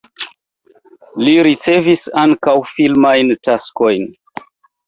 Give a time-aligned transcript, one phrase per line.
[1.27, 4.09] Li ricevis ankaŭ filmajn taskojn.